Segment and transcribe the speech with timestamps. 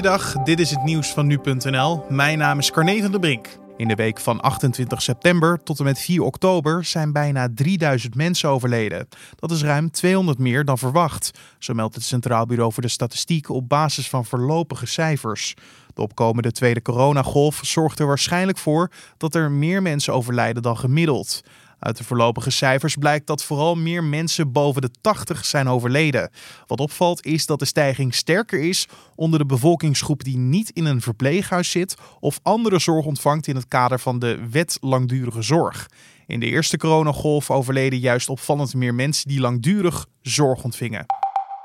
[0.00, 2.04] Goeiedag, dit is het nieuws van nu.nl.
[2.08, 3.46] Mijn naam is Carne van der Brink.
[3.76, 8.48] In de week van 28 september tot en met 4 oktober zijn bijna 3000 mensen
[8.48, 9.08] overleden.
[9.36, 13.48] Dat is ruim 200 meer dan verwacht, zo meldt het Centraal Bureau voor de Statistiek
[13.48, 15.54] op basis van voorlopige cijfers.
[15.94, 21.42] De opkomende tweede coronagolf zorgt er waarschijnlijk voor dat er meer mensen overlijden dan gemiddeld.
[21.80, 26.30] Uit de voorlopige cijfers blijkt dat vooral meer mensen boven de 80 zijn overleden.
[26.66, 31.00] Wat opvalt is dat de stijging sterker is onder de bevolkingsgroep die niet in een
[31.00, 35.88] verpleeghuis zit of andere zorg ontvangt in het kader van de wet langdurige zorg.
[36.26, 41.06] In de eerste coronagolf overleden juist opvallend meer mensen die langdurig zorg ontvingen.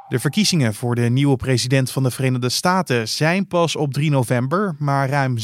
[0.08, 4.76] De verkiezingen voor de nieuwe president van de Verenigde Staten zijn pas op 3 november,
[4.80, 5.44] maar ruim 6,6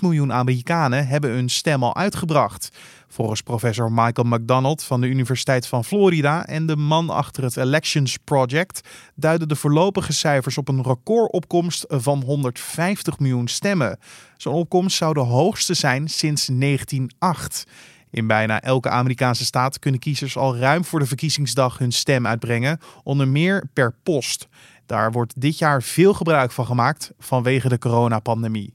[0.00, 2.68] miljoen Amerikanen hebben hun stem al uitgebracht.
[3.14, 8.16] Volgens professor Michael McDonald van de Universiteit van Florida en de man achter het Elections
[8.16, 13.98] Project duiden de voorlopige cijfers op een recordopkomst van 150 miljoen stemmen.
[14.36, 17.64] Zo'n opkomst zou de hoogste zijn sinds 1908.
[18.10, 22.78] In bijna elke Amerikaanse staat kunnen kiezers al ruim voor de verkiezingsdag hun stem uitbrengen,
[23.02, 24.48] onder meer per post.
[24.86, 28.72] Daar wordt dit jaar veel gebruik van gemaakt vanwege de coronapandemie.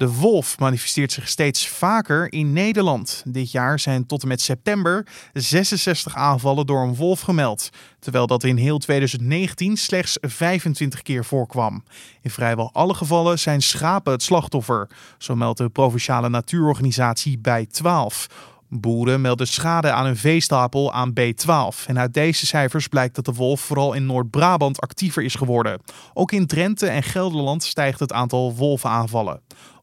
[0.00, 3.22] De wolf manifesteert zich steeds vaker in Nederland.
[3.26, 8.44] Dit jaar zijn tot en met september 66 aanvallen door een wolf gemeld, terwijl dat
[8.44, 11.84] in heel 2019 slechts 25 keer voorkwam.
[12.20, 18.26] In vrijwel alle gevallen zijn schapen het slachtoffer, zo meldt de provinciale natuurorganisatie bij 12.
[18.72, 21.86] Boeren melden schade aan hun veestapel aan B12.
[21.86, 25.80] En uit deze cijfers blijkt dat de wolf vooral in Noord-Brabant actiever is geworden.
[26.14, 29.40] Ook in Drenthe en Gelderland stijgt het aantal wolvenaanvallen.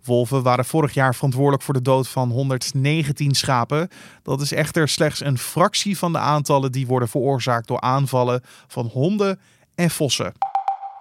[0.08, 3.90] Wolven waren vorig jaar verantwoordelijk voor de dood van 119 schapen.
[4.24, 8.86] Dat is echter slechts een fractie van de aantallen die worden veroorzaakt door aanvallen van
[8.86, 9.40] honden
[9.76, 10.34] en vossen.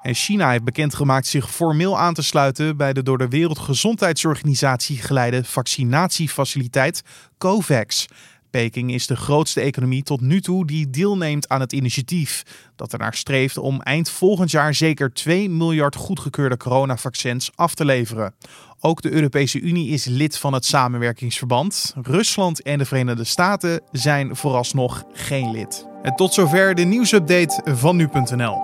[0.02, 5.44] En China heeft bekendgemaakt zich formeel aan te sluiten bij de door de Wereldgezondheidsorganisatie geleide
[5.44, 7.02] vaccinatiefaciliteit
[7.38, 8.06] COVAX.
[8.50, 12.42] Peking is de grootste economie tot nu toe die deelneemt aan het initiatief.
[12.76, 18.34] Dat ernaar streeft om eind volgend jaar zeker 2 miljard goedgekeurde coronavaccins af te leveren.
[18.80, 21.94] Ook de Europese Unie is lid van het samenwerkingsverband.
[22.02, 25.86] Rusland en de Verenigde Staten zijn vooralsnog geen lid.
[26.02, 28.60] En tot zover de nieuwsupdate van nu.nl.